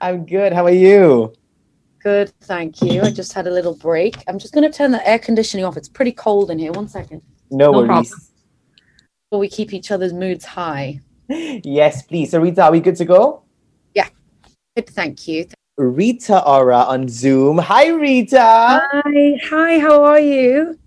[0.00, 0.52] I'm good.
[0.52, 1.32] How are you?
[2.02, 3.02] Good, thank you.
[3.02, 4.16] I just had a little break.
[4.28, 5.76] I'm just going to turn the air conditioning off.
[5.76, 6.72] It's pretty cold in here.
[6.72, 7.22] One second.
[7.50, 7.86] No, No worries.
[7.88, 8.08] problem.
[9.30, 11.00] Before we keep each other's moods high.
[11.28, 12.30] Yes, please.
[12.32, 13.42] So, Rita, are we good to go?
[13.94, 14.08] Yeah.
[14.76, 15.46] Good, thank you.
[15.78, 17.56] Rita Ora on Zoom.
[17.58, 18.38] Hi, Rita.
[18.38, 19.78] Hi, hi.
[19.78, 20.78] How are you?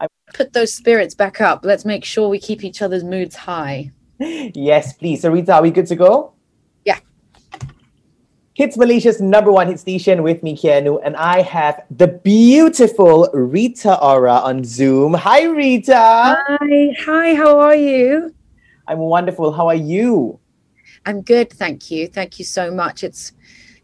[0.00, 1.64] I- Put those spirits back up.
[1.64, 3.90] Let's make sure we keep each other's moods high.
[4.20, 5.20] Yes, please.
[5.22, 6.32] So, Rita, are we good to go?
[8.54, 13.96] Hits Malaysia's number one hit station with me, Kianu, and I have the beautiful Rita
[14.02, 15.14] Ora on Zoom.
[15.14, 15.94] Hi, Rita.
[15.94, 17.34] Hi, hi.
[17.34, 18.34] How are you?
[18.88, 19.52] I'm wonderful.
[19.52, 20.40] How are you?
[21.06, 22.08] I'm good, thank you.
[22.08, 23.04] Thank you so much.
[23.04, 23.32] It's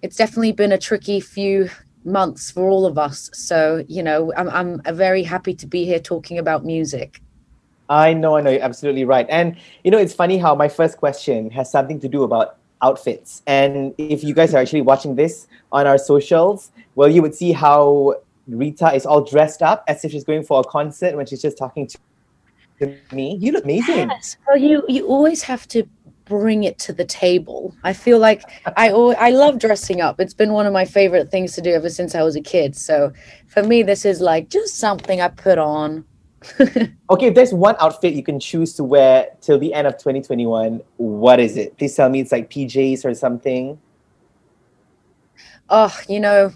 [0.02, 1.70] it's definitely been a tricky few
[2.04, 3.30] months for all of us.
[3.34, 7.22] So, you know, I'm I'm very happy to be here talking about music.
[7.88, 9.26] I know, I know, you're absolutely right.
[9.28, 13.42] And you know, it's funny how my first question has something to do about outfits.
[13.46, 17.52] And if you guys are actually watching this on our socials, well, you would see
[17.52, 18.16] how
[18.48, 21.58] Rita is all dressed up as if she's going for a concert when she's just
[21.58, 21.98] talking to,
[23.10, 23.36] me.
[23.40, 24.10] You look amazing.
[24.10, 24.36] Yes.
[24.46, 25.88] Well, you you always have to
[26.26, 27.74] bring it to the table.
[27.84, 28.42] I feel like
[28.76, 30.20] I I love dressing up.
[30.20, 32.76] It's been one of my favorite things to do ever since I was a kid.
[32.76, 33.12] So
[33.46, 36.04] for me, this is like just something I put on.
[37.08, 40.80] Okay, if there's one outfit you can choose to wear till the end of 2021,
[40.96, 41.76] what is it?
[41.78, 43.78] Please tell me it's like PJs or something.
[45.68, 46.52] Oh, you know,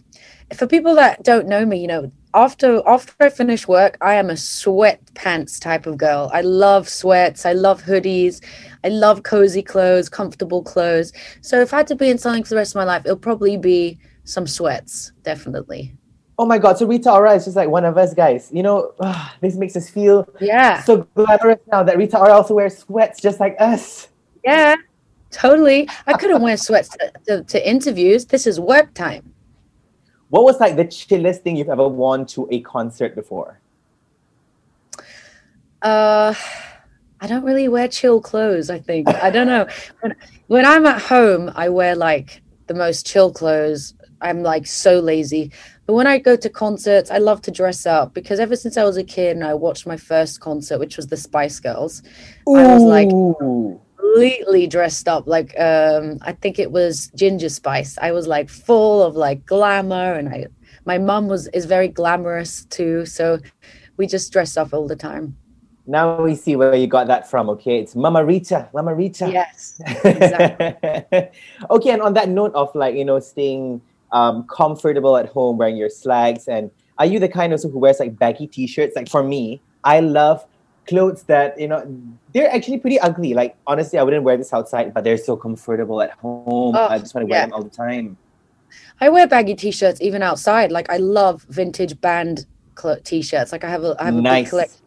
[0.54, 4.30] for people that don't know me, you know, after after I finish work, I am
[4.30, 6.30] a sweatpants type of girl.
[6.32, 7.44] I love sweats.
[7.44, 8.42] I love hoodies.
[8.84, 11.12] I love cozy clothes, comfortable clothes.
[11.40, 13.16] So if I had to be in something for the rest of my life, it'll
[13.16, 15.94] probably be some sweats, definitely.
[16.40, 18.48] Oh my god, so Rita Ora is just like one of us guys.
[18.50, 18.94] You know,
[19.42, 23.40] this makes us feel Yeah, so glamorous now that Rita Ora also wears sweats just
[23.40, 24.08] like us.
[24.42, 24.76] yeah,
[25.30, 25.86] totally.
[26.06, 28.24] I couldn't wear sweats to, to, to interviews.
[28.24, 29.34] This is work time.
[30.30, 33.60] What was like the chillest thing you've ever worn to a concert before?
[35.82, 36.32] Uh,
[37.20, 38.70] I don't really wear chill clothes.
[38.70, 39.68] I think I don't know.
[40.00, 43.92] When, when I'm at home, I wear like the most chill clothes.
[44.20, 45.50] I'm like so lazy.
[45.86, 48.84] But when I go to concerts, I love to dress up because ever since I
[48.84, 52.02] was a kid and I watched my first concert, which was the Spice Girls,
[52.46, 53.08] I was like
[53.98, 55.26] completely dressed up.
[55.26, 57.98] Like um, I think it was Ginger Spice.
[58.00, 60.46] I was like full of like glamour, and I
[60.84, 63.06] my mum was is very glamorous too.
[63.06, 63.38] So
[63.96, 65.36] we just dress up all the time.
[65.86, 67.80] now we see where you got that from, okay?
[67.80, 69.28] It's Mama Rita, Mama Rita.
[69.30, 69.80] Yes.
[70.04, 71.28] exactly.
[71.68, 73.82] okay, and on that note of like, you know, staying
[74.12, 77.98] um, comfortable at home wearing your slags, and are you the kind also who wears
[77.98, 78.94] like baggy t-shirts?
[78.94, 80.44] Like for me, I love
[80.86, 81.82] clothes that, you know,
[82.34, 83.32] they're actually pretty ugly.
[83.32, 86.76] Like honestly, I wouldn't wear this outside, but they're so comfortable at home.
[86.76, 87.46] Oh, I just want to wear yeah.
[87.46, 88.18] them all the time.
[89.00, 90.70] I wear baggy t-shirts even outside.
[90.70, 92.46] Like I love vintage band
[92.78, 93.52] cl- t-shirts.
[93.52, 94.50] Like I have a I have a big Nice.
[94.50, 94.80] collection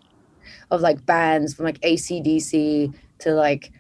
[0.72, 3.72] of like bands from like ACDC to like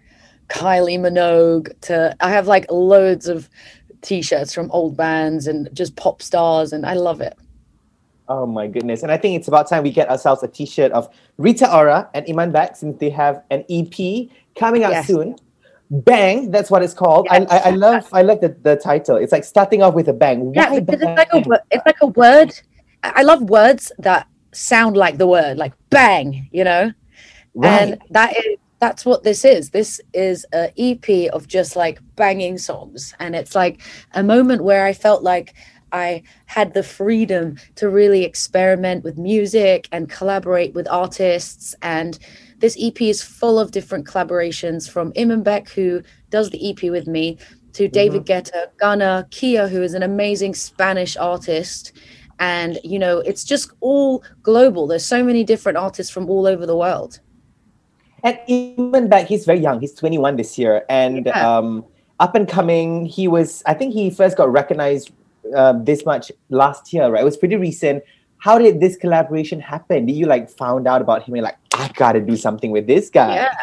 [0.50, 3.50] Kylie Minogue to I have like loads of
[4.03, 7.38] t-shirts from old bands and just pop stars and I love it.
[8.28, 9.03] Oh my goodness.
[9.03, 12.25] And I think it's about time we get ourselves a t-shirt of Rita Ora and
[12.30, 15.08] Iman Back since they have an EP coming out Yes.
[15.08, 15.36] soon.
[15.92, 17.28] Bang, that's what it's called.
[17.30, 17.46] Yes.
[17.52, 19.18] I, I, I love I love the, the title.
[19.18, 20.53] It's like starting off with a bang.
[20.56, 22.53] Yeah, Why because it's like a it's like a word.
[23.03, 26.92] I I love words that sound like the word, like bang, you know?
[27.56, 27.81] right.
[27.81, 29.69] and that is that's what this is.
[29.69, 33.13] This is a ep of just like banging songs.
[33.17, 33.79] And it's like
[34.11, 35.53] a moment where i felt like
[35.94, 41.73] i had the freedom to really experiment with music and collaborate with artists.
[41.81, 42.19] And
[42.59, 47.38] this ep is full of different collaborations from Imanbek, who does the ep with me
[47.77, 48.00] to mm-hmm.
[48.00, 51.94] david guetta Gunna kia who is an amazing spanish artist.
[52.39, 54.88] And you know it's just all global.
[54.88, 57.21] There's so many different artists from all over the world
[58.23, 59.79] And Imanbek, he's very young.
[59.81, 60.85] He's 21 this year.
[60.89, 61.57] And Yeah.
[61.57, 61.85] um,
[62.19, 65.12] up and coming, he was, I think he first got recognized
[65.56, 67.21] uh, this much last year, right?
[67.21, 68.03] It was pretty recent.
[68.38, 70.06] How did this collaboration happen?
[70.06, 73.09] Did you like found out about him and like, I gotta do something with this
[73.09, 73.36] guy?
[73.36, 73.56] Yeah.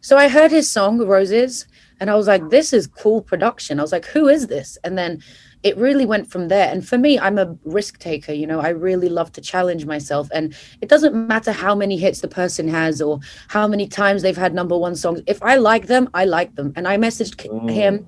[0.00, 1.66] So I heard his song Roses
[2.00, 3.78] and I was like, this is cool production.
[3.78, 4.78] I was like, who is this?
[4.84, 5.22] And then
[5.66, 6.68] it really went from there.
[6.72, 8.32] And for me, I'm a risk taker.
[8.32, 10.28] You know, I really love to challenge myself.
[10.32, 13.18] And it doesn't matter how many hits the person has or
[13.48, 15.22] how many times they've had number one songs.
[15.26, 16.72] If I like them, I like them.
[16.76, 17.70] And I messaged Mm.
[17.80, 18.06] him,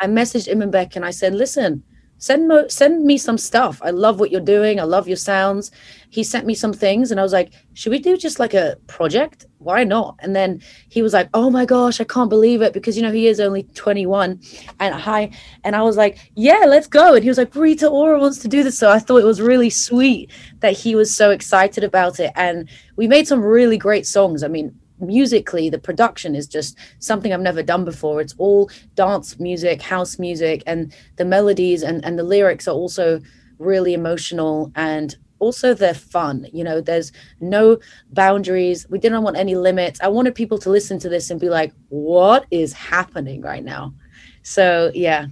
[0.00, 1.82] I messaged Imanbek and I said, listen,
[2.20, 3.80] send mo- send me some stuff.
[3.82, 4.78] I love what you're doing.
[4.78, 5.72] I love your sounds.
[6.10, 8.76] He sent me some things, and I was like, should we do just like a
[8.86, 9.46] project?
[9.58, 10.16] Why not?
[10.20, 13.12] And then he was like, oh my gosh, I can't believe it because you know
[13.12, 14.40] he is only 21,
[14.78, 15.30] and hi,
[15.64, 17.14] and I was like, yeah, let's go.
[17.14, 19.40] And he was like, Rita Ora wants to do this, so I thought it was
[19.40, 20.30] really sweet
[20.60, 24.42] that he was so excited about it, and we made some really great songs.
[24.42, 28.20] I mean, musically the production is just something i've never done before.
[28.20, 33.20] It's all dance music house music and the melodies and, and the lyrics are also
[33.58, 37.78] really emotional and also they're fun you know there's no
[38.12, 38.86] boundaries.
[38.90, 40.00] We didn't want any limits.
[40.00, 43.94] I wanted people to listen to this and be like what is happening right now?
[44.42, 45.26] So yeah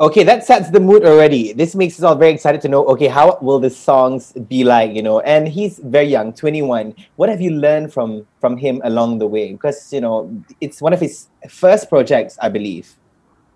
[0.00, 1.52] Okay, that sets the mood already.
[1.52, 4.94] This makes us all very excited to know, okay, how will the songs be like,
[4.94, 5.20] you know?
[5.20, 6.94] And he's very young, 21.
[7.16, 9.52] What have you learned from from him along the way?
[9.52, 12.96] Because, you know, it's one of his first projects, I believe.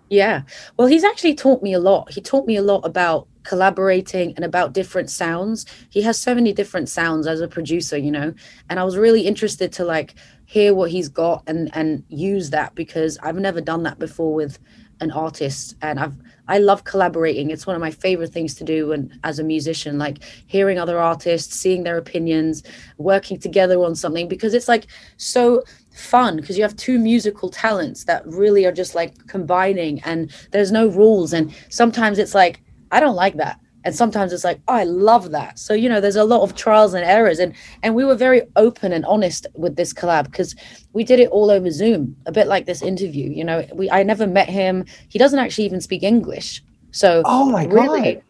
[0.09, 0.43] Yeah.
[0.77, 2.11] Well, he's actually taught me a lot.
[2.11, 5.65] He taught me a lot about collaborating and about different sounds.
[5.89, 8.33] He has so many different sounds as a producer, you know.
[8.69, 12.75] And I was really interested to like hear what he's got and and use that
[12.75, 14.59] because I've never done that before with
[14.99, 16.15] an artist and I've
[16.47, 17.49] I love collaborating.
[17.49, 20.97] It's one of my favorite things to do and as a musician, like hearing other
[20.99, 22.63] artists, seeing their opinions,
[22.97, 28.03] working together on something because it's like so fun because you have two musical talents
[28.05, 32.61] that really are just like combining and there's no rules and sometimes it's like
[32.91, 35.57] I don't like that and sometimes it's like oh, i love that.
[35.57, 37.39] So you know there's a lot of trials and errors.
[37.39, 37.53] And
[37.83, 40.55] and we were very open and honest with this collab because
[40.91, 43.65] we did it all over zoom a bit like this interview you know.
[43.73, 44.85] We i never met him.
[45.07, 46.61] He doesn't actually even speak english.
[46.91, 48.23] So oh my really, god.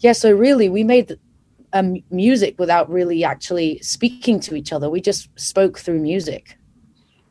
[0.00, 1.18] Yeah so really we made
[1.72, 4.90] um, music without really actually speaking to each other.
[4.90, 6.58] We just spoke through music.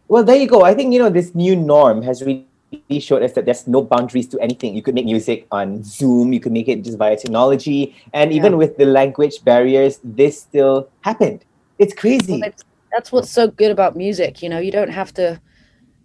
[0.08, 0.64] Well there you go.
[0.64, 3.82] I think you know this new norm has really really showed us that there's no
[3.82, 4.76] boundaries to anything.
[4.76, 8.54] You could make music on Zoom, you could make it just via technology, and even
[8.54, 8.58] yeah.
[8.58, 11.46] with the language barriers, this still happened.
[11.78, 12.40] It's crazy.
[12.40, 12.52] Well,
[12.92, 14.42] that's what's so good about music.
[14.42, 15.40] You know, you don't have to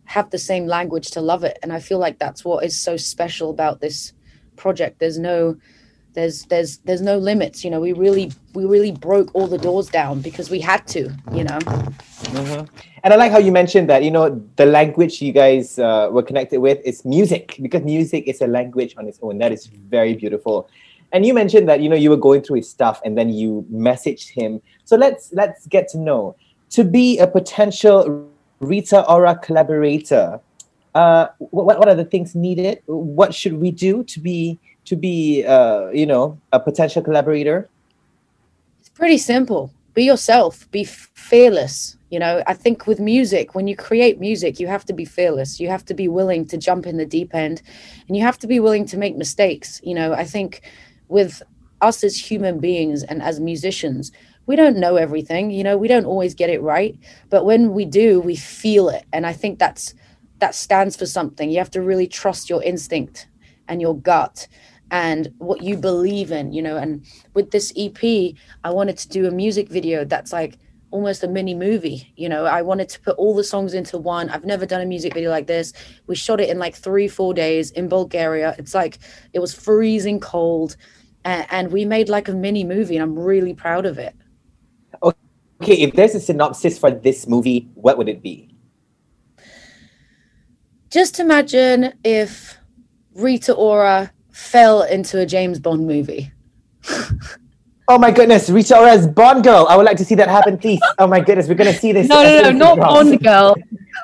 [0.04, 2.96] have the same language to love it, and I feel like that's what is so
[2.96, 4.12] special about this
[4.56, 4.98] project.
[5.00, 5.56] There's no
[6.14, 9.88] there's there's there's no limits you know we really we really broke all the doors
[9.88, 11.58] down because we had to you know
[12.34, 12.76] mm-hmm.
[13.02, 16.22] and i like how you mentioned that you know the language you guys uh, were
[16.22, 20.14] connected with is music because music is a language on its own that is very
[20.14, 20.68] beautiful
[21.12, 23.66] and you mentioned that you know you were going through his stuff and then you
[23.72, 26.34] messaged him so let's let's get to know
[26.70, 28.28] to be a potential
[28.60, 30.40] rita ora collaborator
[30.94, 35.44] uh, what, what are the things needed what should we do to be to be,
[35.44, 37.68] uh, you know, a potential collaborator?
[38.80, 39.72] It's pretty simple.
[39.94, 40.70] Be yourself.
[40.70, 41.96] Be fearless.
[42.10, 45.58] You know, I think with music, when you create music, you have to be fearless.
[45.58, 47.62] You have to be willing to jump in the deep end,
[48.06, 49.80] and you have to be willing to make mistakes.
[49.82, 50.62] You know, I think
[51.08, 51.42] with
[51.80, 54.12] us as human beings and as musicians,
[54.46, 55.50] we don't know everything.
[55.50, 56.96] You know, we don't always get it right,
[57.30, 59.94] but when we do, we feel it, and I think that's
[60.40, 61.50] that stands for something.
[61.50, 63.28] You have to really trust your instinct
[63.68, 64.46] and your gut
[64.94, 66.76] and what you believe in, you know.
[66.76, 67.04] And
[67.34, 68.00] with this EP,
[68.62, 70.56] I wanted to do a music video that's like
[70.92, 72.12] almost a mini movie.
[72.14, 74.30] You know, I wanted to put all the songs into one.
[74.30, 75.72] I've never done a music video like this.
[76.06, 78.54] We shot it in like three, four days in Bulgaria.
[78.56, 79.00] It's like
[79.32, 80.76] it was freezing cold,
[81.24, 84.14] and, and we made like a mini movie, and I'm really proud of it.
[85.02, 88.54] Okay, if there's a synopsis for this movie, what would it be?
[90.88, 92.58] Just imagine if
[93.16, 96.32] Rita Ora fell into a James Bond movie.
[97.88, 99.66] oh my goodness, Rita Ora's Bond girl.
[99.70, 100.80] I would like to see that happen, please.
[100.98, 102.08] Oh my goodness, we're gonna see this.
[102.08, 103.54] No, no, no, not Bond girl.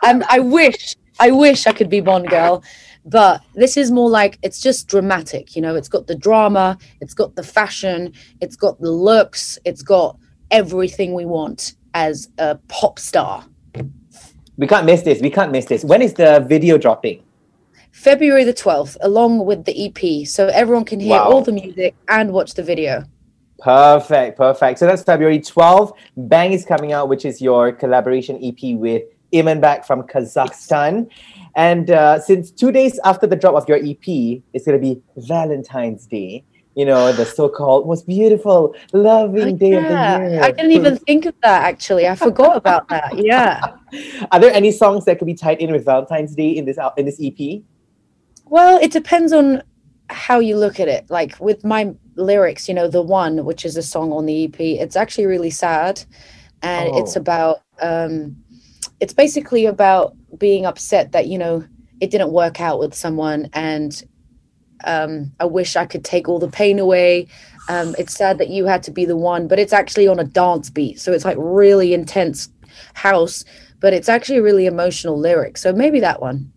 [0.07, 2.63] Um, I wish, I wish I could be Bond girl,
[3.05, 5.57] but this is more like it's just dramatic.
[5.57, 9.83] You know, it's got the drama, it's got the fashion, it's got the looks, it's
[9.83, 10.17] got
[10.53, 13.45] everything we want as a pop star.
[14.57, 15.21] We can't miss this.
[15.21, 15.85] We can't miss this.
[15.85, 17.25] When is the video dropping?
[17.93, 20.27] February the 12th, along with the EP.
[20.27, 21.25] So everyone can hear wow.
[21.25, 23.05] all the music and watch the video.
[23.59, 24.79] Perfect, perfect.
[24.79, 25.95] So that's February 12th.
[26.17, 31.11] Bang is coming out, which is your collaboration EP with Imanbek from Kazakhstan.
[31.57, 35.03] And uh, since two days after the drop of your EP, it's going to be
[35.17, 36.45] Valentine's Day.
[36.77, 40.17] You know, the so called most beautiful, loving day yeah.
[40.17, 40.43] of the year.
[40.43, 42.07] I didn't even think of that actually.
[42.07, 43.19] I forgot about that.
[43.19, 43.61] Yeah.
[44.31, 47.07] Are there any songs that could be tied in with Valentine's Day in this in
[47.07, 47.63] this EP?
[48.51, 49.63] Well, it depends on
[50.09, 51.09] how you look at it.
[51.09, 54.59] Like with my lyrics, you know, the one, which is a song on the EP,
[54.59, 56.03] it's actually really sad.
[56.61, 56.99] And oh.
[56.99, 58.37] it's about, um,
[58.99, 61.65] it's basically about being upset that, you know,
[62.01, 64.03] it didn't work out with someone and
[64.85, 67.29] um, I wish I could take all the pain away.
[67.69, 70.25] Um, it's sad that you had to be the one, but it's actually on a
[70.25, 70.99] dance beat.
[70.99, 72.49] So it's like really intense
[72.95, 73.45] house,
[73.79, 75.57] but it's actually a really emotional lyric.
[75.57, 76.51] So maybe that one.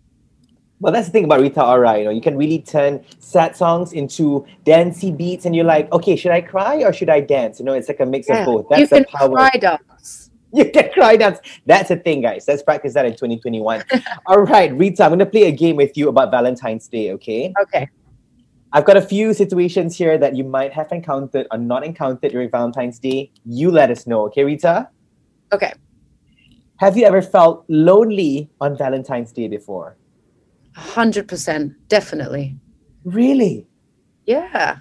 [0.83, 1.97] Well, that's the thing about Rita Ora.
[1.97, 6.17] You know, you can really turn sad songs into dancey beats, and you're like, okay,
[6.17, 7.57] should I cry or should I dance?
[7.57, 8.41] You know, it's like a mix Yeah.
[8.41, 8.67] of both.
[8.69, 9.29] That's you can the power.
[9.31, 10.29] cry dance.
[10.55, 11.39] You can cry dance.
[11.65, 12.45] That's a thing, guys.
[12.47, 13.83] Let's practice that in 2021.
[14.27, 17.51] All right, Rita, I'm going to play a game with you about Valentine's Day, okay?
[17.63, 17.89] Okay.
[18.73, 22.51] I've got a few situations here that you might have encountered or not encountered during
[22.51, 23.31] Valentine's Day.
[23.45, 24.89] You let us know, okay, Rita?
[25.53, 25.73] Okay.
[26.77, 29.95] Have you ever felt lonely on Valentine's Day before?
[30.77, 31.75] 100%.
[31.87, 32.57] Definitely.
[33.03, 33.67] Really?
[34.25, 34.77] Yeah.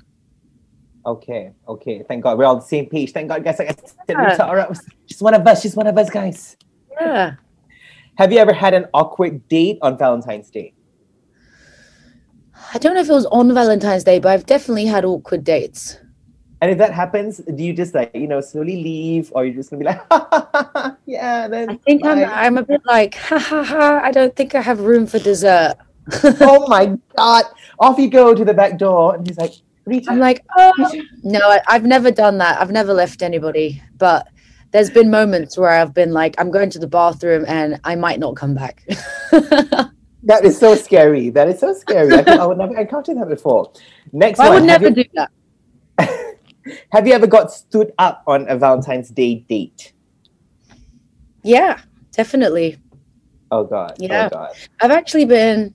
[1.05, 2.05] Okay, okay.
[2.07, 3.11] Thank God we're all on the same page.
[3.13, 3.59] Thank God, guys.
[3.59, 4.31] I said, Yeah.
[4.31, 4.79] Rita, all right.
[5.07, 5.63] She's one of us.
[5.63, 6.57] She's one of us, guys.
[7.01, 7.35] Yeah.
[8.17, 10.75] Have you ever had an awkward date on Valentine's Day?
[12.75, 15.99] I don't know if it was on Valentine's Day, but I've definitely had awkward dates.
[16.63, 19.71] And if that happens, do you just like, you know, slowly leave or you're just
[19.71, 22.25] gonna be like, yeah, then I think I'm.
[22.25, 25.75] I'm a bit like, ha ha ha, I don't think I have room for dessert.
[26.41, 27.47] oh my God.
[27.81, 29.17] Off you go to the back door.
[29.17, 29.55] And he's like,
[29.87, 30.73] Rita, I'm like, oh.
[31.25, 32.61] No, I, I've never done that.
[32.61, 33.83] I've never left anybody.
[33.99, 34.29] But
[34.71, 38.21] there's been moments where I've been like, I'm going to the bathroom and I might
[38.21, 38.85] not come back.
[39.33, 41.29] that is so scary.
[41.31, 42.15] That is so scary.
[42.15, 43.73] I, I would never encounter that before.
[44.13, 45.33] Next I would never you- do that.
[46.93, 49.93] Have you ever got stood up on a Valentine's Day date?
[51.43, 51.81] Yeah,
[52.13, 52.79] definitely.
[53.51, 53.97] Oh God.
[53.99, 54.27] Yeah.
[54.27, 54.51] Oh God.
[54.81, 55.75] I've actually been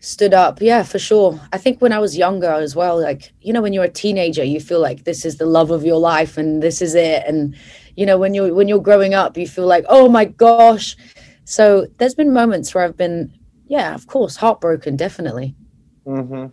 [0.00, 0.60] stood up.
[0.60, 1.40] Yeah, for sure.
[1.52, 4.44] I think when I was younger as well, like, you know, when you're a teenager,
[4.44, 7.24] you feel like this is the love of your life and this is it.
[7.26, 7.56] And,
[7.96, 10.96] you know, when you're when you're growing up, you feel like, oh my gosh.
[11.44, 13.32] So there's been moments where I've been,
[13.66, 15.56] yeah, of course, heartbroken, definitely.
[16.04, 16.46] hmm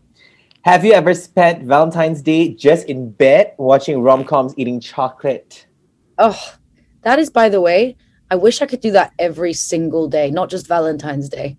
[0.65, 5.67] Have you ever spent Valentine's Day just in bed watching rom coms, eating chocolate?
[6.17, 6.55] Oh,
[7.03, 7.97] that is, by the way,
[8.31, 11.55] I wish I could do that every single day, not just Valentine's Day.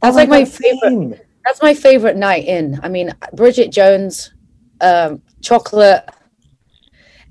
[0.00, 0.80] That's Oh like my God, favorite.
[0.80, 1.14] same.
[1.44, 2.80] That's my favorite night in.
[2.82, 4.32] I mean, Bridget Jones,
[4.80, 6.08] um, chocolate,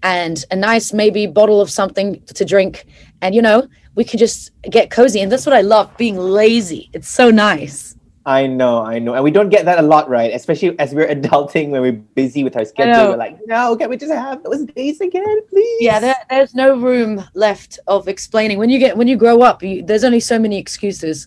[0.04, 2.86] and a nice maybe bottle of something to drink,
[3.24, 5.22] and you know we can just get cozy.
[5.22, 6.92] And that's what I love, being lazy.
[6.94, 7.97] It's so nice.
[8.28, 9.14] I know, I know.
[9.14, 10.34] And we don't get that a lot, right?
[10.34, 13.12] Especially as we're adulting when we're busy with our schedule.
[13.12, 15.78] We're like, no, can we just have those days again, please?
[15.82, 18.58] Yeah, there, there's no room left of explaining.
[18.58, 21.26] When you get when you grow up, you, there's only so many excuses.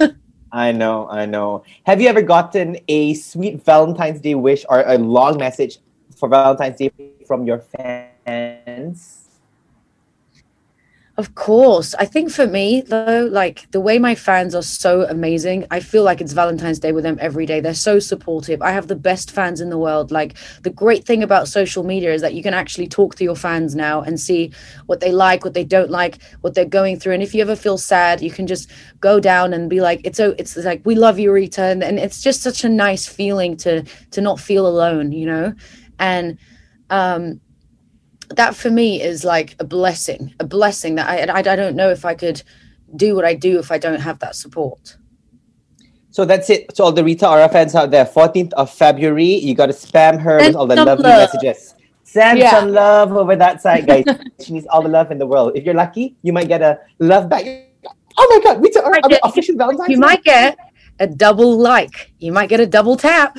[0.52, 1.62] I know, I know.
[1.84, 5.78] Have you ever gotten a sweet Valentine's Day wish or a long message
[6.16, 6.90] for Valentine's Day
[7.24, 9.22] from your fans?
[11.18, 11.94] Of course.
[11.96, 16.04] I think for me, though, like the way my fans are so amazing, I feel
[16.04, 17.60] like it's Valentine's Day with them every day.
[17.60, 18.62] They're so supportive.
[18.62, 20.10] I have the best fans in the world.
[20.10, 23.36] Like the great thing about social media is that you can actually talk to your
[23.36, 24.52] fans now and see
[24.86, 27.12] what they like, what they don't like, what they're going through.
[27.12, 30.16] And if you ever feel sad, you can just go down and be like, it's
[30.16, 31.62] so it's like we love you, Rita.
[31.62, 35.54] And, and it's just such a nice feeling to to not feel alone, you know?
[35.98, 36.38] And
[36.88, 37.40] um
[38.36, 41.90] that for me is like a blessing, a blessing that I, I I don't know
[41.90, 42.42] if I could
[42.96, 44.96] do what I do if I don't have that support.
[46.10, 46.74] So that's it.
[46.76, 50.20] To all the Rita Ora fans out there, 14th of February, you got to spam
[50.20, 51.30] her with all the lovely love.
[51.32, 51.74] messages.
[52.04, 52.50] Send Yeah.
[52.50, 54.04] some love over that side, guys.
[54.44, 55.52] she needs all the love in the world.
[55.54, 57.46] If you're lucky, you might get a love back.
[58.18, 60.58] Oh my God, Rita Ora, I'm official Valentine's You might get
[61.00, 62.12] a double like.
[62.18, 63.38] You might get a double tap.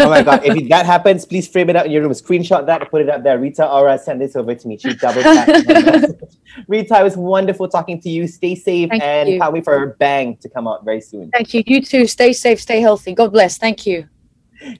[0.00, 0.44] Oh my god!
[0.44, 2.12] If that happens, please frame it up in your room.
[2.12, 3.38] Screenshot that and put it up there.
[3.38, 4.76] Rita Ora, send this over to me.
[4.78, 5.50] She double tapped.
[6.68, 8.26] Rita, it was wonderful talking to you.
[8.26, 9.38] Stay safe Thank and you.
[9.38, 11.30] can't wait for her bang to come out very soon.
[11.30, 11.62] Thank you.
[11.66, 12.06] You too.
[12.06, 12.60] Stay safe.
[12.60, 13.14] Stay healthy.
[13.14, 13.56] God bless.
[13.58, 14.08] Thank you.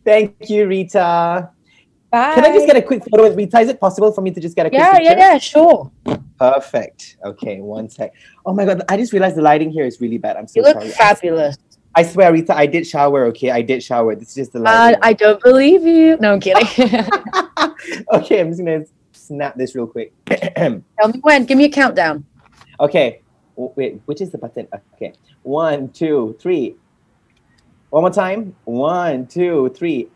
[0.04, 1.50] Thank you, Rita.
[2.10, 2.34] Bye.
[2.34, 3.58] Can I just get a quick photo with Rita?
[3.60, 5.04] Is it possible for me to just get a quick Yeah, picture?
[5.12, 5.38] yeah, yeah.
[5.38, 5.90] Sure.
[6.38, 7.16] Perfect.
[7.24, 8.12] Okay, one sec.
[8.44, 10.36] Oh my god, I just realized the lighting here is really bad.
[10.36, 10.90] I'm so You look sorry.
[10.90, 11.56] fabulous.
[11.94, 13.26] I swear, Rita, I did shower.
[13.26, 14.14] Okay, I did shower.
[14.14, 14.94] This is just the Uh.
[15.02, 16.16] I don't believe you.
[16.20, 16.66] No, I'm kidding.
[18.12, 20.12] okay, I'm just gonna snap this real quick.
[20.26, 21.44] Tell me when.
[21.44, 22.24] Give me a countdown.
[22.80, 23.20] Okay.
[23.56, 24.66] Wait, which is the button?
[24.94, 25.12] Okay.
[25.42, 26.76] One, two, three.
[27.90, 28.56] One more time.
[28.64, 30.08] One, two, three.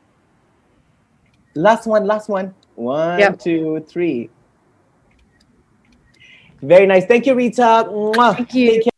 [1.55, 2.55] Last one, last one.
[2.75, 3.39] One, Yep.
[3.39, 4.31] two, three.
[6.63, 7.05] Very nice.
[7.05, 7.87] Thank you, Rita.
[7.89, 8.35] Mwah.
[8.37, 8.71] Thank you.
[8.71, 8.93] Take care.